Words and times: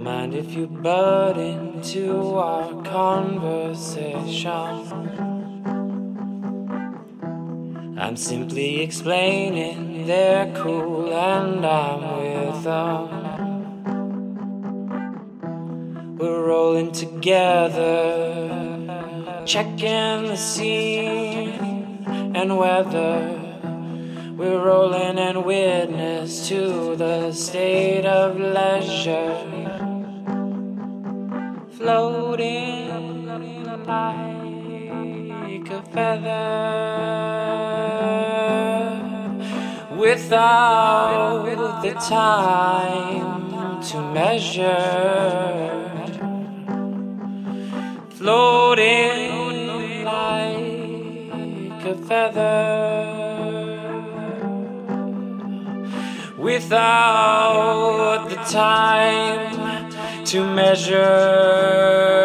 Mind 0.00 0.34
if 0.34 0.54
you 0.54 0.66
butt 0.66 1.36
into 1.36 2.36
our 2.36 2.82
conversation. 2.84 4.48
I'm 7.98 8.16
simply 8.16 8.80
explaining 8.80 10.06
they're 10.06 10.50
cool 10.56 11.12
and 11.12 11.66
I'm 11.66 12.00
with 12.18 12.64
them. 12.64 13.08
We're 16.16 16.46
rolling 16.46 16.92
together, 16.92 18.48
checking 19.44 20.28
the 20.28 20.36
scene 20.36 22.06
and 22.34 22.56
weather. 22.56 23.36
We're 24.34 24.64
rolling 24.64 25.18
and 25.18 25.44
witness 25.44 26.48
to 26.48 26.96
the 26.96 27.32
state 27.32 28.06
of 28.06 28.40
leisure, 28.40 29.59
floating 31.80 33.24
like 33.78 35.70
a 35.70 35.82
feather 35.94 36.46
without 39.96 41.80
the 41.82 41.92
time 41.94 43.80
to 43.82 43.96
measure, 44.12 45.70
floating 48.10 50.04
like 50.04 51.84
a 51.86 51.96
feather. 52.06 52.90
without 56.40 58.28
the 58.30 58.36
time 58.36 59.49
to 60.24 60.44
measure. 60.44 62.19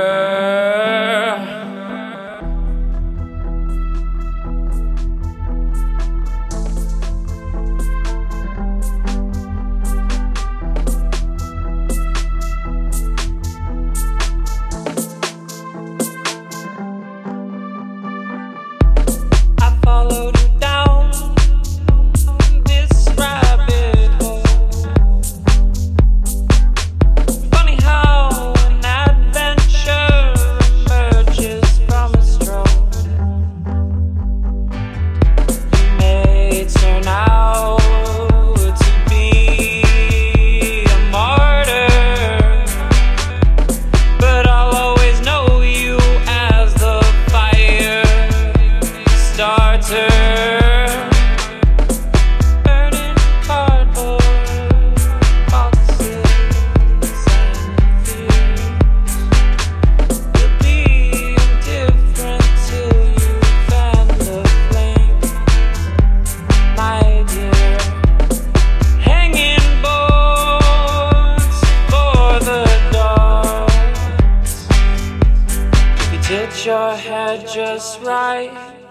Your 76.65 76.95
head 76.95 77.47
just 77.47 78.01
right. 78.01 78.84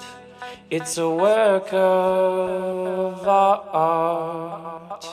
It's 0.70 0.97
a 0.97 1.10
work 1.10 1.72
of 1.72 3.28
art. 3.28 5.04